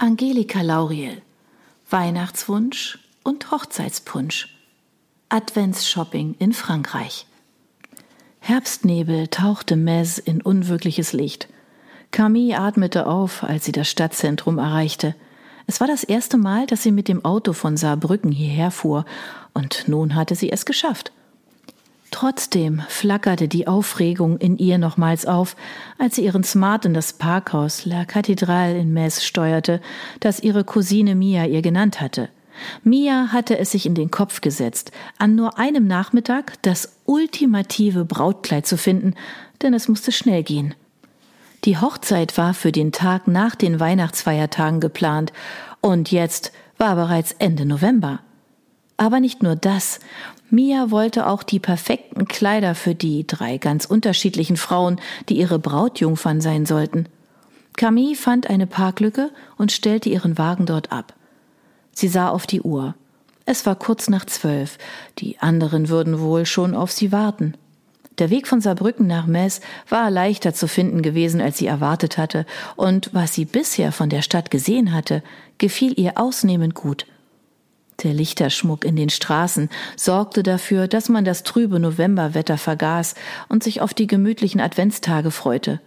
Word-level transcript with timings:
Angelika 0.00 0.62
Lauriel 0.62 1.22
Weihnachtswunsch 1.90 3.00
und 3.24 3.50
Hochzeitspunsch 3.50 4.56
Adventsshopping 5.28 6.36
in 6.38 6.52
Frankreich 6.52 7.26
Herbstnebel 8.38 9.26
tauchte 9.26 9.74
Metz 9.74 10.18
in 10.18 10.40
unwirkliches 10.40 11.12
Licht. 11.12 11.48
Camille 12.12 12.60
atmete 12.60 13.08
auf, 13.08 13.42
als 13.42 13.64
sie 13.64 13.72
das 13.72 13.90
Stadtzentrum 13.90 14.58
erreichte. 14.58 15.16
Es 15.66 15.80
war 15.80 15.88
das 15.88 16.04
erste 16.04 16.36
Mal, 16.36 16.68
dass 16.68 16.84
sie 16.84 16.92
mit 16.92 17.08
dem 17.08 17.24
Auto 17.24 17.52
von 17.52 17.76
Saarbrücken 17.76 18.30
hierher 18.30 18.70
fuhr, 18.70 19.04
und 19.52 19.88
nun 19.88 20.14
hatte 20.14 20.36
sie 20.36 20.52
es 20.52 20.64
geschafft. 20.64 21.10
Trotzdem 22.20 22.82
flackerte 22.88 23.46
die 23.46 23.68
Aufregung 23.68 24.38
in 24.38 24.58
ihr 24.58 24.78
nochmals 24.78 25.24
auf, 25.24 25.54
als 25.98 26.16
sie 26.16 26.24
ihren 26.24 26.42
Smart 26.42 26.84
in 26.84 26.92
das 26.92 27.12
Parkhaus 27.12 27.84
La 27.86 28.02
Cathédrale 28.02 28.76
in 28.76 28.92
Metz 28.92 29.22
steuerte, 29.22 29.80
das 30.18 30.40
ihre 30.40 30.64
Cousine 30.64 31.14
Mia 31.14 31.44
ihr 31.44 31.62
genannt 31.62 32.00
hatte. 32.00 32.28
Mia 32.82 33.28
hatte 33.30 33.56
es 33.56 33.70
sich 33.70 33.86
in 33.86 33.94
den 33.94 34.10
Kopf 34.10 34.40
gesetzt, 34.40 34.90
an 35.18 35.36
nur 35.36 35.60
einem 35.60 35.86
Nachmittag 35.86 36.60
das 36.62 36.96
ultimative 37.04 38.04
Brautkleid 38.04 38.66
zu 38.66 38.76
finden, 38.76 39.14
denn 39.62 39.72
es 39.72 39.86
musste 39.86 40.10
schnell 40.10 40.42
gehen. 40.42 40.74
Die 41.62 41.78
Hochzeit 41.78 42.36
war 42.36 42.52
für 42.52 42.72
den 42.72 42.90
Tag 42.90 43.28
nach 43.28 43.54
den 43.54 43.78
Weihnachtsfeiertagen 43.78 44.80
geplant, 44.80 45.32
und 45.82 46.10
jetzt 46.10 46.50
war 46.78 46.96
bereits 46.96 47.30
Ende 47.38 47.64
November. 47.64 48.18
Aber 48.96 49.20
nicht 49.20 49.44
nur 49.44 49.54
das, 49.54 50.00
Mia 50.50 50.90
wollte 50.90 51.26
auch 51.26 51.42
die 51.42 51.58
perfekten 51.58 52.26
Kleider 52.26 52.74
für 52.74 52.94
die 52.94 53.26
drei 53.26 53.58
ganz 53.58 53.84
unterschiedlichen 53.84 54.56
Frauen, 54.56 54.98
die 55.28 55.36
ihre 55.36 55.58
Brautjungfern 55.58 56.40
sein 56.40 56.64
sollten. 56.64 57.06
Camille 57.76 58.16
fand 58.16 58.48
eine 58.48 58.66
Parklücke 58.66 59.30
und 59.56 59.72
stellte 59.72 60.08
ihren 60.08 60.38
Wagen 60.38 60.64
dort 60.64 60.90
ab. 60.90 61.14
Sie 61.92 62.08
sah 62.08 62.30
auf 62.30 62.46
die 62.46 62.62
Uhr. 62.62 62.94
Es 63.44 63.66
war 63.66 63.76
kurz 63.76 64.08
nach 64.08 64.24
zwölf. 64.24 64.78
Die 65.18 65.38
anderen 65.38 65.88
würden 65.88 66.20
wohl 66.20 66.46
schon 66.46 66.74
auf 66.74 66.92
sie 66.92 67.12
warten. 67.12 67.54
Der 68.18 68.30
Weg 68.30 68.48
von 68.48 68.60
Saarbrücken 68.60 69.06
nach 69.06 69.26
Metz 69.26 69.60
war 69.88 70.10
leichter 70.10 70.54
zu 70.54 70.66
finden 70.66 71.02
gewesen, 71.02 71.40
als 71.40 71.58
sie 71.58 71.66
erwartet 71.66 72.18
hatte, 72.18 72.46
und 72.74 73.10
was 73.12 73.34
sie 73.34 73.44
bisher 73.44 73.92
von 73.92 74.10
der 74.10 74.22
Stadt 74.22 74.50
gesehen 74.50 74.92
hatte, 74.92 75.22
gefiel 75.58 75.98
ihr 75.98 76.18
ausnehmend 76.18 76.74
gut. 76.74 77.06
Der 78.04 78.14
Lichterschmuck 78.14 78.84
in 78.84 78.94
den 78.94 79.08
Straßen 79.08 79.68
sorgte 79.96 80.44
dafür, 80.44 80.86
dass 80.86 81.08
man 81.08 81.24
das 81.24 81.42
trübe 81.42 81.80
Novemberwetter 81.80 82.56
vergaß 82.56 83.16
und 83.48 83.64
sich 83.64 83.80
auf 83.80 83.92
die 83.92 84.06
gemütlichen 84.06 84.60
Adventstage 84.60 85.32
freute. 85.32 85.80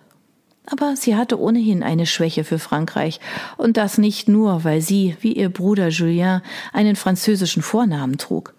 Aber 0.65 0.95
sie 0.97 1.15
hatte 1.15 1.39
ohnehin 1.39 1.83
eine 1.83 2.05
Schwäche 2.05 2.43
für 2.43 2.59
Frankreich, 2.59 3.19
und 3.57 3.77
das 3.77 3.97
nicht 3.97 4.27
nur, 4.27 4.63
weil 4.65 4.81
sie, 4.81 5.15
wie 5.21 5.33
ihr 5.33 5.49
Bruder 5.49 5.87
Julien, 5.87 6.41
einen 6.73 6.97
französischen 6.97 7.63
Vornamen 7.63 8.17
trug. 8.17 8.53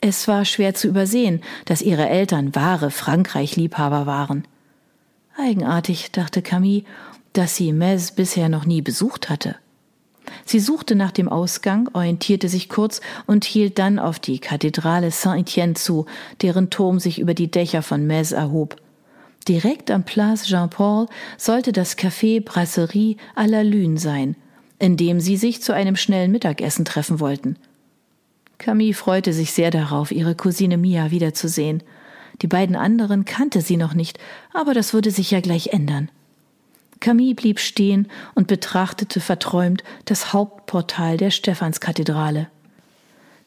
Es 0.00 0.28
war 0.28 0.44
schwer 0.44 0.74
zu 0.74 0.88
übersehen, 0.88 1.42
dass 1.64 1.80
ihre 1.80 2.08
Eltern 2.08 2.54
wahre 2.54 2.90
Frankreich-Liebhaber 2.90 4.04
waren. 4.04 4.46
Eigenartig, 5.36 6.10
dachte 6.10 6.42
Camille, 6.42 6.84
dass 7.32 7.56
sie 7.56 7.72
Metz 7.72 8.10
bisher 8.12 8.48
noch 8.48 8.66
nie 8.66 8.82
besucht 8.82 9.30
hatte. 9.30 9.56
Sie 10.44 10.60
suchte 10.60 10.94
nach 10.94 11.12
dem 11.12 11.28
Ausgang, 11.28 11.88
orientierte 11.92 12.48
sich 12.48 12.68
kurz 12.68 13.00
und 13.26 13.44
hielt 13.44 13.78
dann 13.78 13.98
auf 13.98 14.18
die 14.18 14.38
Kathedrale 14.38 15.10
Saint-Étienne 15.10 15.74
zu, 15.74 16.06
deren 16.42 16.70
Turm 16.70 17.00
sich 17.00 17.18
über 17.18 17.34
die 17.34 17.50
Dächer 17.50 17.82
von 17.82 18.06
Metz 18.06 18.32
erhob. 18.32 18.76
Direkt 19.48 19.90
am 19.90 20.04
Place 20.04 20.44
Jean-Paul 20.46 21.06
sollte 21.36 21.72
das 21.72 21.98
Café 21.98 22.42
Brasserie 22.42 23.16
à 23.36 23.46
la 23.46 23.62
Lune 23.62 23.98
sein, 23.98 24.36
in 24.78 24.96
dem 24.96 25.20
sie 25.20 25.36
sich 25.36 25.62
zu 25.62 25.72
einem 25.72 25.96
schnellen 25.96 26.30
Mittagessen 26.30 26.84
treffen 26.84 27.20
wollten. 27.20 27.56
Camille 28.58 28.94
freute 28.94 29.32
sich 29.32 29.52
sehr 29.52 29.70
darauf, 29.70 30.12
ihre 30.12 30.34
Cousine 30.34 30.78
Mia 30.78 31.10
wiederzusehen. 31.10 31.82
Die 32.42 32.46
beiden 32.46 32.76
anderen 32.76 33.24
kannte 33.24 33.60
sie 33.60 33.76
noch 33.76 33.94
nicht, 33.94 34.18
aber 34.52 34.74
das 34.74 34.94
würde 34.94 35.10
sich 35.10 35.30
ja 35.30 35.40
gleich 35.40 35.68
ändern. 35.68 36.10
Camille 37.04 37.34
blieb 37.34 37.60
stehen 37.60 38.08
und 38.34 38.46
betrachtete 38.46 39.20
verträumt 39.20 39.84
das 40.06 40.32
Hauptportal 40.32 41.18
der 41.18 41.30
Stephanskathedrale. 41.30 42.48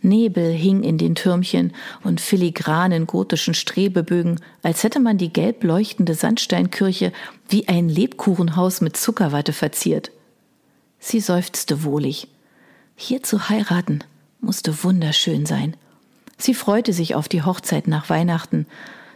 Nebel 0.03 0.51
hing 0.51 0.83
in 0.83 0.99
den 0.99 1.15
Türmchen 1.15 1.73
und 2.03 2.21
filigranen 2.21 3.07
gotischen 3.07 3.55
Strebebögen, 3.55 4.39
als 4.61 4.83
hätte 4.83 4.99
man 4.99 5.17
die 5.17 5.33
gelb 5.33 5.63
leuchtende 5.63 6.13
Sandsteinkirche 6.13 7.11
wie 7.49 7.67
ein 7.67 7.89
Lebkuchenhaus 7.89 8.81
mit 8.81 8.95
Zuckerwatte 8.95 9.53
verziert. 9.53 10.11
Sie 10.99 11.19
seufzte 11.19 11.83
wohlig. 11.83 12.27
Hier 12.95 13.23
zu 13.23 13.49
heiraten 13.49 14.03
musste 14.39 14.83
wunderschön 14.83 15.47
sein. 15.47 15.75
Sie 16.37 16.53
freute 16.53 16.93
sich 16.93 17.15
auf 17.15 17.27
die 17.27 17.41
Hochzeit 17.41 17.87
nach 17.87 18.07
Weihnachten. 18.11 18.67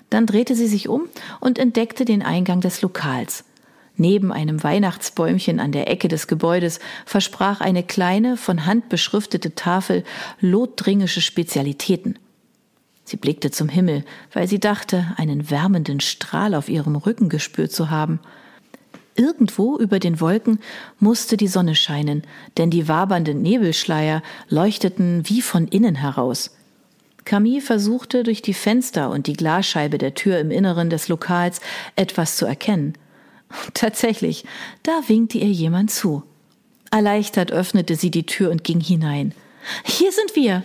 Dann 0.09 0.25
drehte 0.25 0.55
sie 0.55 0.67
sich 0.67 0.89
um 0.89 1.03
und 1.39 1.59
entdeckte 1.59 2.05
den 2.05 2.23
Eingang 2.23 2.59
des 2.59 2.81
Lokals. 2.81 3.43
Neben 4.01 4.33
einem 4.33 4.63
Weihnachtsbäumchen 4.63 5.59
an 5.59 5.71
der 5.71 5.87
Ecke 5.87 6.07
des 6.07 6.25
Gebäudes 6.25 6.79
versprach 7.05 7.61
eine 7.61 7.83
kleine, 7.83 8.35
von 8.35 8.65
Hand 8.65 8.89
beschriftete 8.89 9.53
Tafel 9.53 10.03
lothringische 10.39 11.21
Spezialitäten. 11.21 12.17
Sie 13.03 13.17
blickte 13.17 13.51
zum 13.51 13.69
Himmel, 13.69 14.03
weil 14.33 14.47
sie 14.47 14.59
dachte, 14.59 15.13
einen 15.17 15.51
wärmenden 15.51 15.99
Strahl 15.99 16.55
auf 16.55 16.67
ihrem 16.67 16.95
Rücken 16.95 17.29
gespürt 17.29 17.73
zu 17.73 17.91
haben. 17.91 18.19
Irgendwo 19.15 19.77
über 19.77 19.99
den 19.99 20.19
Wolken 20.19 20.57
musste 20.97 21.37
die 21.37 21.47
Sonne 21.47 21.75
scheinen, 21.75 22.23
denn 22.57 22.71
die 22.71 22.87
wabernden 22.87 23.43
Nebelschleier 23.43 24.23
leuchteten 24.49 25.29
wie 25.29 25.43
von 25.43 25.67
innen 25.67 25.93
heraus. 25.93 26.57
Camille 27.23 27.61
versuchte 27.61 28.23
durch 28.23 28.41
die 28.41 28.55
Fenster 28.55 29.11
und 29.11 29.27
die 29.27 29.33
Glasscheibe 29.33 29.99
der 29.99 30.15
Tür 30.15 30.39
im 30.39 30.49
Inneren 30.49 30.89
des 30.89 31.07
Lokals 31.07 31.61
etwas 31.95 32.35
zu 32.35 32.47
erkennen. 32.47 32.95
Tatsächlich, 33.73 34.45
da 34.83 34.91
winkte 35.07 35.37
ihr 35.37 35.51
jemand 35.51 35.91
zu. 35.91 36.23
Erleichtert 36.91 37.51
öffnete 37.51 37.95
sie 37.95 38.11
die 38.11 38.25
Tür 38.25 38.51
und 38.51 38.63
ging 38.63 38.81
hinein. 38.81 39.33
Hier 39.83 40.11
sind 40.11 40.35
wir. 40.35 40.63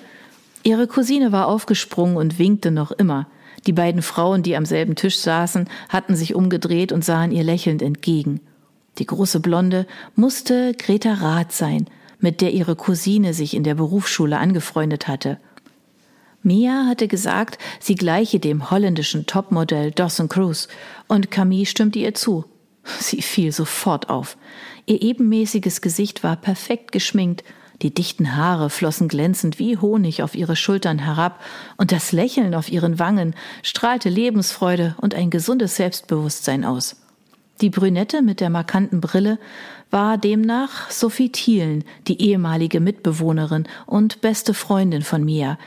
Ihre 0.62 0.86
Cousine 0.88 1.30
war 1.30 1.46
aufgesprungen 1.46 2.16
und 2.16 2.38
winkte 2.38 2.70
noch 2.70 2.90
immer. 2.90 3.28
Die 3.66 3.72
beiden 3.72 4.02
Frauen, 4.02 4.42
die 4.42 4.56
am 4.56 4.64
selben 4.64 4.96
Tisch 4.96 5.18
saßen, 5.18 5.68
hatten 5.88 6.16
sich 6.16 6.34
umgedreht 6.34 6.92
und 6.92 7.04
sahen 7.04 7.32
ihr 7.32 7.44
lächelnd 7.44 7.82
entgegen. 7.82 8.40
Die 8.98 9.06
große 9.06 9.40
Blonde 9.40 9.86
musste 10.14 10.72
Greta 10.74 11.14
Rath 11.14 11.52
sein, 11.52 11.86
mit 12.18 12.40
der 12.40 12.52
ihre 12.52 12.76
Cousine 12.76 13.34
sich 13.34 13.54
in 13.54 13.62
der 13.62 13.74
Berufsschule 13.74 14.38
angefreundet 14.38 15.06
hatte. 15.06 15.38
Mia 16.42 16.86
hatte 16.86 17.08
gesagt, 17.08 17.58
sie 17.80 17.96
gleiche 17.96 18.38
dem 18.38 18.70
holländischen 18.70 19.26
Topmodell 19.26 19.90
Dawson 19.90 20.28
Cruz, 20.28 20.68
und 21.08 21.30
Camille 21.30 21.66
stimmte 21.66 21.98
ihr 21.98 22.14
zu. 22.14 22.44
Sie 23.00 23.22
fiel 23.22 23.52
sofort 23.52 24.08
auf. 24.08 24.36
Ihr 24.86 25.02
ebenmäßiges 25.02 25.80
Gesicht 25.80 26.22
war 26.22 26.36
perfekt 26.36 26.92
geschminkt, 26.92 27.44
die 27.82 27.92
dichten 27.92 28.36
Haare 28.36 28.70
flossen 28.70 29.08
glänzend 29.08 29.58
wie 29.58 29.76
Honig 29.76 30.22
auf 30.22 30.34
ihre 30.34 30.56
Schultern 30.56 30.98
herab, 30.98 31.42
und 31.76 31.92
das 31.92 32.12
Lächeln 32.12 32.54
auf 32.54 32.70
ihren 32.70 32.98
Wangen 32.98 33.34
strahlte 33.62 34.08
Lebensfreude 34.08 34.94
und 35.00 35.14
ein 35.14 35.30
gesundes 35.30 35.76
Selbstbewusstsein 35.76 36.64
aus. 36.64 36.96
Die 37.60 37.70
Brünette 37.70 38.22
mit 38.22 38.40
der 38.40 38.50
markanten 38.50 39.00
Brille 39.00 39.38
war 39.90 40.18
demnach 40.18 40.90
Sophie 40.90 41.30
Thielen, 41.30 41.84
die 42.06 42.20
ehemalige 42.20 42.80
Mitbewohnerin 42.80 43.66
und 43.86 44.20
beste 44.20 44.52
Freundin 44.52 45.02
von 45.02 45.24
Mia, 45.24 45.58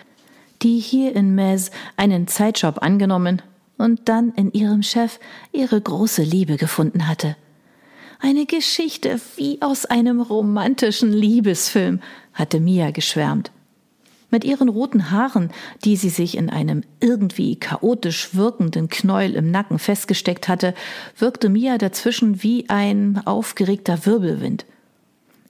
die 0.61 0.79
hier 0.79 1.15
in 1.15 1.35
Metz 1.35 1.71
einen 1.95 2.27
Zeitjob 2.27 2.81
angenommen 2.81 3.41
und 3.79 4.09
dann 4.09 4.33
in 4.35 4.51
ihrem 4.51 4.83
Chef 4.83 5.19
ihre 5.51 5.81
große 5.81 6.21
Liebe 6.21 6.57
gefunden 6.57 7.07
hatte. 7.07 7.35
Eine 8.19 8.45
Geschichte 8.45 9.19
wie 9.37 9.61
aus 9.61 9.85
einem 9.85 10.21
romantischen 10.21 11.13
Liebesfilm, 11.13 12.01
hatte 12.33 12.59
Mia 12.59 12.91
geschwärmt. 12.91 13.51
Mit 14.29 14.43
ihren 14.43 14.69
roten 14.69 15.09
Haaren, 15.09 15.49
die 15.85 15.95
sie 15.95 16.09
sich 16.09 16.37
in 16.37 16.49
einem 16.49 16.83
irgendwie 16.99 17.55
chaotisch 17.55 18.35
wirkenden 18.35 18.89
Knäuel 18.89 19.35
im 19.35 19.49
Nacken 19.49 19.79
festgesteckt 19.79 20.47
hatte, 20.47 20.75
wirkte 21.17 21.49
Mia 21.49 21.77
dazwischen 21.77 22.43
wie 22.43 22.69
ein 22.69 23.21
aufgeregter 23.25 24.05
Wirbelwind. 24.05 24.65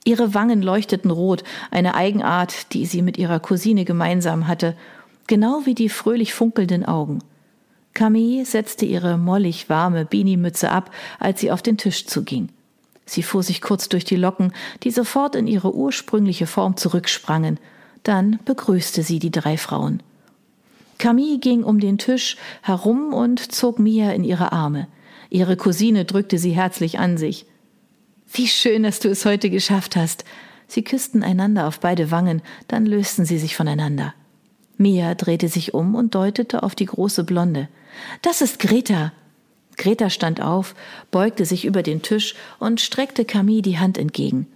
Ihre 0.04 0.32
Wangen 0.32 0.62
leuchteten 0.62 1.10
rot, 1.10 1.44
eine 1.70 1.94
Eigenart, 1.94 2.72
die 2.72 2.86
sie 2.86 3.02
mit 3.02 3.18
ihrer 3.18 3.40
Cousine 3.40 3.84
gemeinsam 3.84 4.46
hatte, 4.46 4.76
genau 5.26 5.62
wie 5.66 5.74
die 5.74 5.90
fröhlich 5.90 6.32
funkelnden 6.32 6.86
Augen. 6.86 7.18
Camille 7.94 8.44
setzte 8.44 8.86
ihre 8.86 9.18
mollig 9.18 9.68
warme 9.68 10.04
Beanie-Mütze 10.04 10.70
ab, 10.70 10.90
als 11.18 11.40
sie 11.40 11.50
auf 11.50 11.62
den 11.62 11.76
Tisch 11.76 12.06
zuging. 12.06 12.48
Sie 13.04 13.22
fuhr 13.22 13.42
sich 13.42 13.60
kurz 13.60 13.88
durch 13.88 14.04
die 14.04 14.16
Locken, 14.16 14.52
die 14.84 14.90
sofort 14.90 15.34
in 15.34 15.46
ihre 15.46 15.74
ursprüngliche 15.74 16.46
Form 16.46 16.76
zurücksprangen. 16.76 17.58
Dann 18.04 18.38
begrüßte 18.44 19.02
sie 19.02 19.18
die 19.18 19.32
drei 19.32 19.56
Frauen. 19.56 20.02
Camille 20.98 21.38
ging 21.38 21.64
um 21.64 21.80
den 21.80 21.98
Tisch 21.98 22.36
herum 22.62 23.12
und 23.12 23.52
zog 23.52 23.78
Mia 23.78 24.12
in 24.12 24.22
ihre 24.22 24.52
Arme. 24.52 24.86
Ihre 25.28 25.56
Cousine 25.56 26.04
drückte 26.04 26.38
sie 26.38 26.52
herzlich 26.52 26.98
an 26.98 27.16
sich. 27.16 27.46
Wie 28.32 28.46
schön, 28.46 28.84
dass 28.84 29.00
du 29.00 29.08
es 29.08 29.24
heute 29.24 29.50
geschafft 29.50 29.96
hast. 29.96 30.24
Sie 30.68 30.84
küssten 30.84 31.24
einander 31.24 31.66
auf 31.66 31.80
beide 31.80 32.12
Wangen, 32.12 32.42
dann 32.68 32.86
lösten 32.86 33.24
sie 33.24 33.38
sich 33.38 33.56
voneinander. 33.56 34.14
Mia 34.76 35.14
drehte 35.14 35.48
sich 35.48 35.74
um 35.74 35.96
und 35.96 36.14
deutete 36.14 36.62
auf 36.62 36.76
die 36.76 36.86
große 36.86 37.24
Blonde. 37.24 37.68
Das 38.22 38.40
ist 38.40 38.58
Greta. 38.58 39.12
Greta 39.76 40.10
stand 40.10 40.42
auf, 40.42 40.74
beugte 41.10 41.44
sich 41.44 41.64
über 41.64 41.82
den 41.82 42.02
Tisch 42.02 42.34
und 42.58 42.80
streckte 42.80 43.24
Camille 43.24 43.62
die 43.62 43.78
Hand 43.78 43.96
entgegen. 43.96 44.46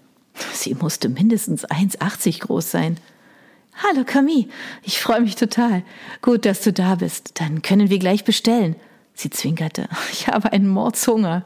Sie 0.53 0.75
musste 0.75 1.09
mindestens 1.09 1.65
1,80 1.65 2.41
groß 2.41 2.71
sein. 2.71 2.99
Hallo 3.83 4.05
Camille, 4.05 4.49
ich 4.83 5.01
freue 5.01 5.21
mich 5.21 5.37
total. 5.37 5.83
Gut, 6.23 6.45
dass 6.45 6.61
du 6.61 6.73
da 6.73 6.97
bist. 6.97 7.41
Dann 7.41 7.63
können 7.63 7.91
wir 7.91 7.99
gleich 7.99 8.25
bestellen. 8.25 8.77
Sie 9.15 9.31
zwinkerte. 9.31 9.89
Ich 10.13 10.29
habe 10.29 10.53
einen 10.53 10.69
Mordshunger. 10.69 11.45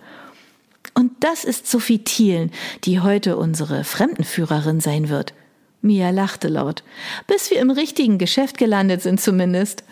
Und 0.95 1.13
das 1.21 1.45
ist 1.45 1.71
Sophie 1.71 2.03
Thielen, 2.03 2.51
die 2.85 3.01
heute 3.01 3.37
unsere 3.37 3.85
Fremdenführerin 3.85 4.81
sein 4.81 5.09
wird. 5.09 5.35
Mia 5.81 6.11
lachte 6.11 6.49
laut. 6.49 6.83
Bis 7.27 7.51
wir 7.51 7.61
im 7.61 7.71
richtigen 7.71 8.19
Geschäft 8.19 8.59
gelandet 8.59 9.03
sind 9.03 9.21
zumindest. 9.21 9.85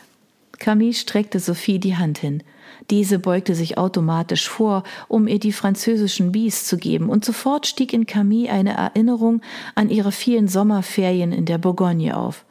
Camille 0.58 0.94
streckte 0.94 1.40
Sophie 1.40 1.78
die 1.78 1.96
Hand 1.96 2.18
hin. 2.18 2.42
Diese 2.90 3.18
beugte 3.18 3.54
sich 3.54 3.78
automatisch 3.78 4.48
vor, 4.48 4.82
um 5.08 5.26
ihr 5.26 5.38
die 5.38 5.52
französischen 5.52 6.32
Bis 6.32 6.64
zu 6.64 6.76
geben, 6.76 7.08
und 7.08 7.24
sofort 7.24 7.66
stieg 7.66 7.92
in 7.92 8.06
Camille 8.06 8.50
eine 8.50 8.74
Erinnerung 8.74 9.42
an 9.74 9.90
ihre 9.90 10.12
vielen 10.12 10.48
Sommerferien 10.48 11.32
in 11.32 11.46
der 11.46 11.58
Bourgogne 11.58 12.16
auf. 12.16 12.44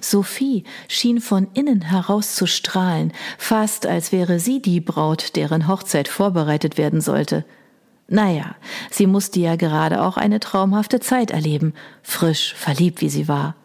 Sophie 0.00 0.64
schien 0.88 1.20
von 1.20 1.48
innen 1.54 1.82
heraus 1.82 2.34
zu 2.34 2.46
strahlen, 2.46 3.12
fast 3.38 3.86
als 3.86 4.12
wäre 4.12 4.38
sie 4.38 4.60
die 4.60 4.80
Braut, 4.80 5.36
deren 5.36 5.68
Hochzeit 5.68 6.08
vorbereitet 6.08 6.76
werden 6.76 7.00
sollte. 7.00 7.44
Naja, 8.08 8.54
sie 8.90 9.06
musste 9.06 9.40
ja 9.40 9.56
gerade 9.56 10.02
auch 10.02 10.16
eine 10.16 10.38
traumhafte 10.38 11.00
Zeit 11.00 11.30
erleben, 11.30 11.74
frisch, 12.02 12.54
verliebt 12.54 13.00
wie 13.00 13.08
sie 13.08 13.26
war. 13.26 13.56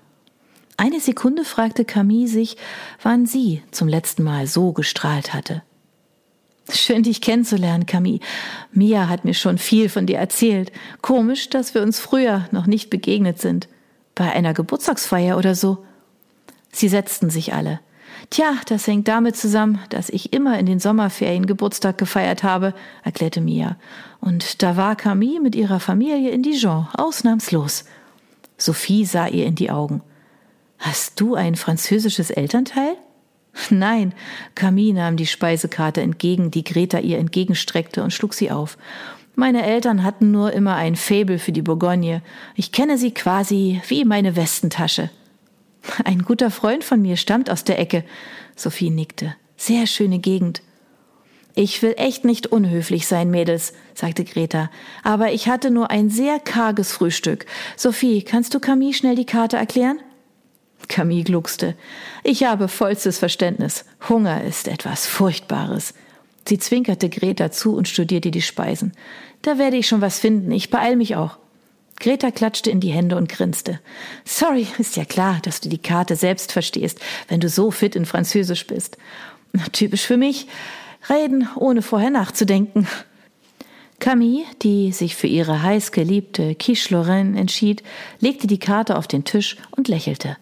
Eine 0.82 1.00
Sekunde 1.00 1.46
fragte 1.46 1.86
Camille 1.86 2.28
sich, 2.28 2.58
wann 3.04 3.28
sie 3.28 3.62
zum 3.70 3.88
letzten 3.88 4.24
Mal 4.24 4.48
so 4.48 4.72
gestrahlt 4.72 5.32
hatte. 5.32 5.62
Schön, 6.72 7.04
dich 7.04 7.22
kennenzulernen, 7.22 7.86
Camille. 7.86 8.20
Mia 8.72 9.08
hat 9.08 9.24
mir 9.24 9.36
schon 9.36 9.60
viel 9.60 9.90
von 9.90 10.08
dir 10.08 10.18
erzählt. 10.18 10.72
Komisch, 11.04 11.52
dass 11.52 11.76
wir 11.76 11.84
uns 11.84 12.00
früher 12.00 12.48
noch 12.50 12.66
nicht 12.66 12.90
begegnet 12.90 13.40
sind. 13.40 13.68
Bei 14.16 14.32
einer 14.32 14.56
Geburtstagsfeier 14.56 15.38
oder 15.38 15.54
so. 15.54 15.86
Sie 16.72 16.88
setzten 16.88 17.30
sich 17.30 17.54
alle. 17.54 17.80
Tja, 18.32 18.56
das 18.66 18.88
hängt 18.88 19.08
damit 19.08 19.36
zusammen, 19.36 19.78
dass 19.90 20.10
ich 20.10 20.34
immer 20.34 20.58
in 20.58 20.66
den 20.66 20.80
Sommerferien 20.80 21.46
Geburtstag 21.46 22.00
gefeiert 22.00 22.42
habe, 22.42 22.74
erklärte 23.04 23.40
Mia. 23.40 23.78
Und 24.20 24.64
da 24.64 24.78
war 24.78 24.96
Camille 24.96 25.42
mit 25.42 25.54
ihrer 25.54 25.80
Familie 25.80 26.32
in 26.32 26.42
Dijon, 26.42 26.88
ausnahmslos. 26.98 27.86
Sophie 28.58 29.06
sah 29.06 29.28
ihr 29.28 29.46
in 29.46 29.54
die 29.54 29.70
Augen. 29.70 30.02
Hast 30.82 31.22
du 31.22 31.36
ein 31.36 31.56
französisches 31.56 32.32
Elternteil? 32.32 32.98
Nein, 33.70 34.14
Camille 34.56 34.96
nahm 34.96 35.16
die 35.16 35.28
Speisekarte 35.28 36.02
entgegen, 36.02 36.50
die 36.50 36.64
Greta 36.64 36.98
ihr 36.98 37.20
entgegenstreckte 37.20 38.04
und 38.04 38.12
schlug 38.12 38.34
sie 38.34 38.50
auf. 38.50 38.80
Meine 39.36 39.64
Eltern 39.64 40.04
hatten 40.04 40.32
nur 40.32 40.54
immer 40.54 40.76
ein 40.76 40.96
Faible 40.96 41.38
für 41.38 41.52
die 41.52 41.62
Bourgogne. 41.62 42.24
Ich 42.56 42.72
kenne 42.72 42.98
sie 42.98 43.14
quasi 43.14 43.80
wie 43.88 44.06
meine 44.06 44.36
Westentasche. 44.36 45.12
Ein 46.04 46.24
guter 46.24 46.50
Freund 46.50 46.84
von 46.84 47.00
mir 47.00 47.16
stammt 47.16 47.52
aus 47.52 47.64
der 47.64 47.78
Ecke. 47.78 48.04
Sophie 48.56 48.90
nickte. 48.90 49.36
Sehr 49.58 49.86
schöne 49.86 50.18
Gegend. 50.18 50.64
Ich 51.54 51.84
will 51.84 51.94
echt 51.98 52.26
nicht 52.26 52.48
unhöflich 52.48 53.06
sein, 53.06 53.30
Mädels, 53.30 53.74
sagte 53.94 54.24
Greta, 54.24 54.72
aber 55.04 55.32
ich 55.32 55.48
hatte 55.48 55.70
nur 55.70 55.92
ein 55.92 56.10
sehr 56.10 56.40
karges 56.40 56.92
Frühstück. 56.92 57.46
Sophie, 57.76 58.24
kannst 58.24 58.56
du 58.56 58.60
Camille 58.60 58.94
schnell 58.94 59.16
die 59.16 59.26
Karte 59.26 59.58
erklären? 59.58 60.00
Camille 60.92 61.24
gluckste. 61.24 61.76
Ich 62.22 62.44
habe 62.44 62.68
vollstes 62.68 63.18
Verständnis. 63.18 63.86
Hunger 64.10 64.44
ist 64.44 64.68
etwas 64.68 65.08
Furchtbares. 65.08 65.94
Sie 66.46 66.60
zwinkerte 66.60 67.10
Greta 67.10 67.50
zu 67.50 67.76
und 67.76 67.88
studierte 67.88 68.30
die 68.30 68.42
Speisen. 68.42 68.92
Da 69.42 69.58
werde 69.58 69.78
ich 69.78 69.88
schon 69.88 70.02
was 70.02 70.20
finden. 70.20 70.52
Ich 70.52 70.70
beeil 70.70 70.98
mich 70.98 71.16
auch. 71.16 71.38
Greta 72.00 72.30
klatschte 72.30 72.72
in 72.72 72.82
die 72.82 72.92
Hände 72.92 73.16
und 73.16 73.30
grinste. 73.30 73.80
Sorry, 74.26 74.68
ist 74.80 74.98
ja 74.98 75.06
klar, 75.06 75.40
dass 75.44 75.62
du 75.62 75.70
die 75.70 75.78
Karte 75.78 76.16
selbst 76.18 76.52
verstehst, 76.52 77.00
wenn 77.30 77.40
du 77.40 77.48
so 77.48 77.72
fit 77.72 77.96
in 77.96 78.06
Französisch 78.06 78.68
bist. 78.68 78.98
Typisch 79.72 80.06
für 80.06 80.18
mich. 80.18 80.48
Reden, 81.10 81.48
ohne 81.56 81.82
vorher 81.84 82.10
nachzudenken. 82.10 82.86
Camille, 84.00 84.44
die 84.62 84.92
sich 84.92 85.16
für 85.16 85.28
ihre 85.28 85.62
heiß 85.64 85.94
geliebte 85.94 86.56
Quiche 86.56 86.94
Lorraine 86.94 87.40
entschied, 87.40 87.82
legte 88.20 88.48
die 88.48 88.60
Karte 88.60 88.98
auf 88.98 89.08
den 89.08 89.24
Tisch 89.24 89.56
und 89.72 89.88
lächelte. 89.88 90.38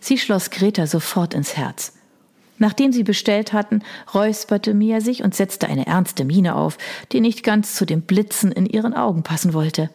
Sie 0.00 0.18
schloss 0.18 0.50
Greta 0.50 0.86
sofort 0.86 1.34
ins 1.34 1.56
Herz. 1.56 1.92
Nachdem 2.58 2.92
sie 2.92 3.04
bestellt 3.04 3.52
hatten, 3.52 3.82
räusperte 4.12 4.74
Mia 4.74 5.00
sich 5.00 5.22
und 5.22 5.34
setzte 5.34 5.68
eine 5.68 5.86
ernste 5.86 6.24
Miene 6.24 6.56
auf, 6.56 6.76
die 7.10 7.20
nicht 7.20 7.42
ganz 7.42 7.74
zu 7.74 7.86
dem 7.86 8.02
Blitzen 8.02 8.52
in 8.52 8.66
ihren 8.66 8.94
Augen 8.94 9.22
passen 9.22 9.54
wollte. 9.54 9.88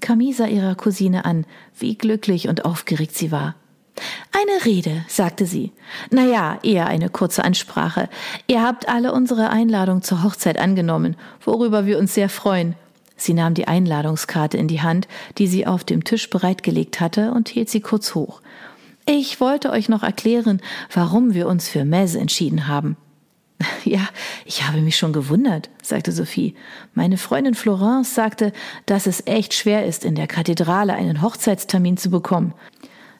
Camille 0.00 0.34
sah 0.34 0.46
ihrer 0.46 0.74
Cousine 0.74 1.24
an, 1.24 1.46
wie 1.78 1.96
glücklich 1.96 2.48
und 2.48 2.64
aufgeregt 2.64 3.14
sie 3.14 3.30
war. 3.30 3.54
Eine 4.32 4.64
Rede, 4.64 5.04
sagte 5.06 5.46
sie. 5.46 5.70
Na 6.10 6.24
ja, 6.24 6.58
eher 6.62 6.88
eine 6.88 7.08
kurze 7.08 7.44
Ansprache. 7.44 8.08
Ihr 8.48 8.62
habt 8.62 8.88
alle 8.88 9.12
unsere 9.12 9.50
Einladung 9.50 10.02
zur 10.02 10.24
Hochzeit 10.24 10.58
angenommen, 10.58 11.16
worüber 11.40 11.86
wir 11.86 11.98
uns 11.98 12.14
sehr 12.14 12.28
freuen. 12.28 12.74
Sie 13.16 13.34
nahm 13.34 13.54
die 13.54 13.68
Einladungskarte 13.68 14.56
in 14.56 14.66
die 14.66 14.82
Hand, 14.82 15.06
die 15.38 15.46
sie 15.46 15.66
auf 15.66 15.84
dem 15.84 16.02
Tisch 16.02 16.28
bereitgelegt 16.30 17.00
hatte, 17.00 17.30
und 17.30 17.48
hielt 17.48 17.70
sie 17.70 17.80
kurz 17.80 18.16
hoch. 18.16 18.40
Ich 19.04 19.40
wollte 19.40 19.70
euch 19.70 19.88
noch 19.88 20.02
erklären, 20.02 20.60
warum 20.92 21.34
wir 21.34 21.48
uns 21.48 21.68
für 21.68 21.84
Mez 21.84 22.14
entschieden 22.14 22.68
haben. 22.68 22.96
Ja, 23.84 24.08
ich 24.44 24.66
habe 24.66 24.80
mich 24.80 24.96
schon 24.96 25.12
gewundert, 25.12 25.70
sagte 25.82 26.12
Sophie. 26.12 26.54
Meine 26.94 27.16
Freundin 27.16 27.54
Florence 27.54 28.14
sagte, 28.14 28.52
dass 28.86 29.06
es 29.06 29.26
echt 29.26 29.54
schwer 29.54 29.86
ist, 29.86 30.04
in 30.04 30.14
der 30.14 30.26
Kathedrale 30.26 30.94
einen 30.94 31.22
Hochzeitstermin 31.22 31.96
zu 31.96 32.10
bekommen. 32.10 32.54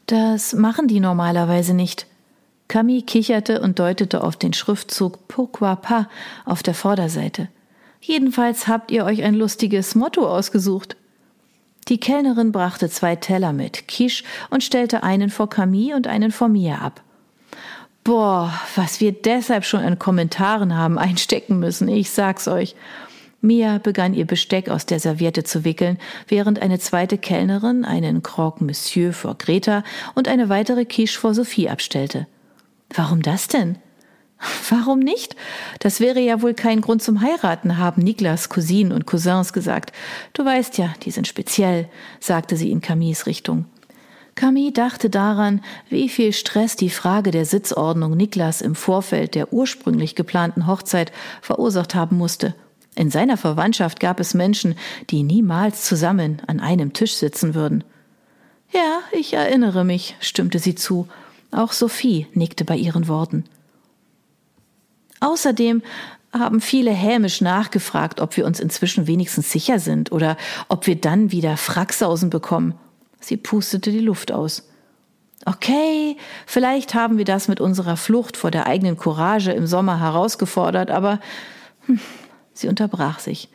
Das 0.07 0.53
machen 0.53 0.89
die 0.89 1.01
normalerweise 1.01 1.75
nicht. 1.75 2.07
Camille 2.69 3.03
kicherte 3.03 3.61
und 3.61 3.79
deutete 3.79 4.23
auf 4.23 4.37
den 4.37 4.53
Schriftzug 4.53 5.29
Pourquoi 5.29 5.77
pas 5.77 6.07
auf 6.45 6.63
der 6.63 6.75
Vorderseite. 6.75 7.49
Jedenfalls 8.01 8.67
habt 8.67 8.91
ihr 8.91 9.05
euch 9.05 9.23
ein 9.23 9.35
lustiges 9.35 9.95
Motto 9.95 10.27
ausgesucht. 10.27 10.97
Die 11.89 11.99
Kellnerin 11.99 12.53
brachte 12.53 12.89
zwei 12.89 13.17
Teller 13.17 13.53
mit 13.53 13.89
Quiche 13.89 14.25
und 14.51 14.63
stellte 14.63 15.03
einen 15.03 15.31
vor 15.31 15.51
Camille 15.51 15.97
und 15.97 16.07
einen 16.07 16.31
vor 16.31 16.49
mir 16.49 16.81
ab. 16.81 17.03
Boah, 18.05 18.53
was 18.75 19.01
wir 19.01 19.13
deshalb 19.13 19.65
schon 19.65 19.83
an 19.83 19.99
Kommentaren 19.99 20.77
haben 20.77 20.99
einstecken 20.99 21.59
müssen, 21.59 21.89
ich 21.89 22.11
sag's 22.11 22.49
euch. 22.49 22.75
Mia 23.41 23.79
begann 23.79 24.15
ihr 24.15 24.25
Besteck 24.25 24.69
aus 24.69 24.87
der 24.87 25.01
Serviette 25.01 25.43
zu 25.43 25.65
wickeln, 25.65 25.99
während 26.29 26.63
eine 26.63 26.79
zweite 26.79 27.19
Kellnerin 27.19 27.85
einen 27.85 28.23
Croque 28.23 28.65
Monsieur 28.65 29.13
vor 29.13 29.37
Greta 29.37 29.83
und 30.15 30.29
eine 30.29 30.49
weitere 30.49 30.85
Quiche 30.85 31.19
vor 31.19 31.35
Sophie 31.35 31.69
abstellte. 31.69 32.29
Warum 32.95 33.23
das 33.23 33.49
denn? 33.49 33.79
Warum 34.71 34.99
nicht? 34.99 35.37
Das 35.79 36.01
wäre 36.01 36.21
ja 36.21 36.43
wohl 36.43 36.55
kein 36.55 36.81
Grund 36.81 37.03
zum 37.03 37.21
Heiraten, 37.21 37.79
haben 37.79 38.03
Niklas 38.03 38.49
Cousinen 38.49 38.93
und 38.93 39.07
Cousins 39.07 39.53
gesagt. 39.53 39.93
Du 40.33 40.45
weißt 40.45 40.79
ja, 40.79 40.93
die 41.03 41.11
sind 41.11 41.29
speziell, 41.29 41.89
sagte 42.21 42.57
sie 42.57 42.71
in 42.71 42.81
Camilles 42.81 43.27
Richtung. 43.27 43.67
Camille 44.35 44.73
dachte 44.73 45.11
daran, 45.11 45.63
wie 45.91 46.09
viel 46.09 46.33
Stress 46.33 46.77
die 46.77 46.91
Frage 46.91 47.31
der 47.31 47.45
Sitzordnung 47.45 48.17
Niklas 48.17 48.63
im 48.63 48.75
Vorfeld 48.75 49.35
der 49.35 49.53
ursprünglich 49.53 50.15
geplanten 50.15 50.67
Hochzeit 50.67 51.13
verursacht 51.43 51.95
haben 51.95 52.17
musste. 52.17 52.55
In 52.95 53.11
seiner 53.11 53.37
Verwandtschaft 53.37 54.01
gab 54.01 54.21
es 54.21 54.35
Menschen, 54.35 54.75
die 55.11 55.23
niemals 55.23 55.85
zusammen 55.85 56.43
an 56.47 56.61
einem 56.61 56.93
Tisch 56.93 57.15
sitzen 57.15 57.55
würden. 57.55 57.85
Ja, 58.73 59.01
ich 59.13 59.35
erinnere 59.35 59.85
mich, 59.85 60.17
stimmte 60.21 60.59
sie 60.59 60.75
zu. 60.75 61.09
Auch 61.51 61.73
Sophie 61.73 62.27
nickte 62.33 62.65
bei 62.65 62.77
ihren 62.77 63.09
Worten. 63.09 63.45
Außerdem 65.23 65.83
haben 66.33 66.61
viele 66.61 66.91
hämisch 66.91 67.41
nachgefragt, 67.41 68.21
ob 68.21 68.37
wir 68.37 68.45
uns 68.45 68.59
inzwischen 68.59 69.07
wenigstens 69.07 69.53
sicher 69.53 69.79
sind 69.79 70.11
oder 70.11 70.37
ob 70.69 70.87
wir 70.87 70.97
dann 70.97 71.31
wieder 71.31 71.57
Fracksausen 71.57 72.29
bekommen. 72.29 72.75
Sie 73.21 73.37
pustete 73.37 73.93
die 73.93 74.01
Luft 74.01 74.33
aus. 74.33 74.69
Okay, 75.45 76.17
vielleicht 76.47 76.95
haben 76.95 77.19
wir 77.19 77.25
das 77.25 77.49
mit 77.49 77.61
unserer 77.61 77.97
Flucht 77.97 78.37
vor 78.37 78.51
der 78.51 78.67
eigenen 78.67 78.97
Courage 78.97 79.53
im 79.53 79.67
Sommer 79.67 80.01
herausgefordert, 80.01 80.91
aber 80.91 81.21
hm, 81.87 82.01
sie 82.53 82.69
unterbrach 82.69 83.19
sich. 83.19 83.49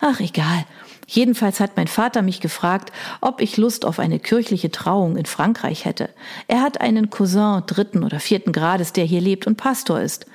Ach, 0.00 0.20
egal. 0.20 0.64
Jedenfalls 1.06 1.60
hat 1.60 1.76
mein 1.76 1.86
Vater 1.86 2.22
mich 2.22 2.40
gefragt, 2.40 2.92
ob 3.20 3.40
ich 3.40 3.56
Lust 3.56 3.84
auf 3.84 3.98
eine 3.98 4.18
kirchliche 4.18 4.70
Trauung 4.70 5.16
in 5.16 5.26
Frankreich 5.26 5.84
hätte. 5.84 6.10
Er 6.48 6.60
hat 6.60 6.80
einen 6.80 7.10
Cousin 7.10 7.62
dritten 7.66 8.04
oder 8.04 8.20
vierten 8.20 8.52
Grades, 8.52 8.92
der 8.92 9.04
hier 9.04 9.20
lebt 9.20 9.46
und 9.46 9.56
Pastor 9.56 10.00
ist. 10.00 10.26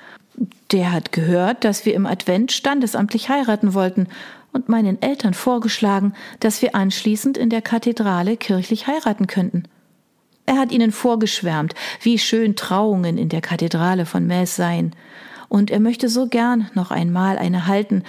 Der 0.72 0.92
hat 0.92 1.12
gehört, 1.12 1.64
dass 1.64 1.84
wir 1.84 1.94
im 1.94 2.06
Advent 2.06 2.52
standesamtlich 2.52 3.28
heiraten 3.28 3.74
wollten, 3.74 4.08
und 4.52 4.68
meinen 4.68 5.00
Eltern 5.00 5.34
vorgeschlagen, 5.34 6.14
dass 6.40 6.62
wir 6.62 6.74
anschließend 6.74 7.38
in 7.38 7.50
der 7.50 7.62
Kathedrale 7.62 8.36
kirchlich 8.36 8.86
heiraten 8.86 9.26
könnten. 9.26 9.64
Er 10.46 10.58
hat 10.58 10.72
ihnen 10.72 10.90
vorgeschwärmt, 10.90 11.74
wie 12.02 12.18
schön 12.18 12.56
Trauungen 12.56 13.18
in 13.18 13.28
der 13.28 13.40
Kathedrale 13.40 14.06
von 14.06 14.26
Metz 14.26 14.56
seien, 14.56 14.94
und 15.48 15.70
er 15.70 15.80
möchte 15.80 16.08
so 16.08 16.28
gern 16.28 16.70
noch 16.74 16.90
einmal 16.90 17.36
eine 17.36 17.66
halten, 17.66 18.04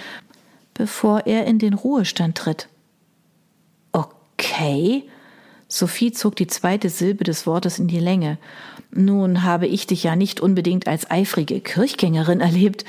bevor 0.74 1.26
er 1.26 1.44
in 1.46 1.58
den 1.58 1.74
Ruhestand 1.74 2.38
tritt. 2.38 2.68
Okay? 3.92 5.04
Sophie 5.74 6.12
zog 6.12 6.36
die 6.36 6.48
zweite 6.48 6.90
Silbe 6.90 7.24
des 7.24 7.46
Wortes 7.46 7.78
in 7.78 7.88
die 7.88 7.98
Länge. 7.98 8.36
Nun 8.90 9.42
habe 9.42 9.66
ich 9.66 9.86
dich 9.86 10.02
ja 10.02 10.16
nicht 10.16 10.38
unbedingt 10.38 10.86
als 10.86 11.10
eifrige 11.10 11.62
Kirchgängerin 11.62 12.42
erlebt. 12.42 12.84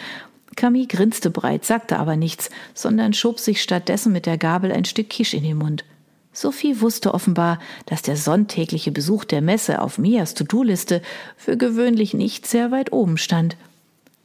Camille 0.58 0.88
grinste 0.88 1.30
breit, 1.30 1.64
sagte 1.64 1.98
aber 1.98 2.18
nichts, 2.18 2.50
sondern 2.74 3.14
schob 3.14 3.40
sich 3.40 3.62
stattdessen 3.62 4.12
mit 4.12 4.26
der 4.26 4.38
Gabel 4.38 4.70
ein 4.74 4.84
Stück 4.84 5.10
Kisch 5.10 5.34
in 5.34 5.44
den 5.44 5.60
Mund. 5.60 5.86
Sophie 6.34 6.82
wusste 6.82 7.14
offenbar, 7.14 7.60
dass 7.86 8.02
der 8.02 8.18
sonntägliche 8.18 8.92
Besuch 8.92 9.24
der 9.24 9.42
Messe 9.42 9.82
auf 9.82 9.98
Mias 9.98 10.34
To-Do-Liste 10.34 11.02
für 11.38 11.56
gewöhnlich 11.56 12.14
nicht 12.14 12.46
sehr 12.46 12.70
weit 12.72 12.92
oben 12.92 13.18
stand. 13.18 13.56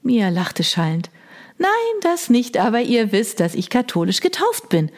Mia 0.03 0.31
lachte 0.31 0.65
schallend. 0.65 1.11
Nein, 1.59 1.69
das 2.03 2.29
nicht, 2.29 2.57
aber 2.57 2.81
ihr 2.81 3.13
wisst, 3.13 3.39
dass 3.39 3.55
ich 3.55 3.71
katholisch 3.71 4.21
getauft 4.21 4.69
bin. 4.69 4.91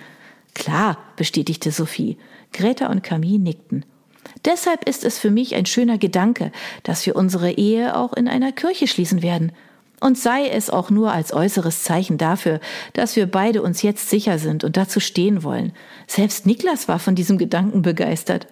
Klar, 0.55 0.99
bestätigte 1.17 1.71
Sophie. 1.71 2.19
Greta 2.53 2.89
und 2.89 3.03
Camille 3.03 3.39
nickten. 3.39 3.85
Deshalb 4.45 4.89
ist 4.89 5.05
es 5.05 5.19
für 5.19 5.31
mich 5.31 5.55
ein 5.55 5.67
schöner 5.67 5.99
Gedanke, 5.99 6.53
dass 6.83 7.05
wir 7.07 7.17
unsere 7.17 7.53
Ehe 7.53 7.97
auch 7.97 8.13
in 8.13 8.29
einer 8.29 8.53
Kirche 8.53 8.87
schließen 8.87 9.23
werden. 9.23 9.53
Und 10.01 10.17
sei 10.17 10.49
es 10.49 10.71
auch 10.71 10.89
nur 10.89 11.13
als 11.13 11.33
äußeres 11.33 11.85
Zeichen 11.85 12.17
dafür, 12.17 12.61
dass 12.95 13.17
wir 13.17 13.31
beide 13.31 13.63
uns 13.63 13.83
jetzt 13.83 14.09
sicher 14.09 14.39
sind 14.39 14.65
und 14.65 14.79
dazu 14.79 14.99
stehen 14.99 15.43
wollen. 15.43 15.73
Selbst 16.07 16.47
Niklas 16.47 16.89
war 16.89 16.99
von 16.99 17.15
diesem 17.15 17.37
Gedanken 17.37 17.83
begeistert. 17.83 18.47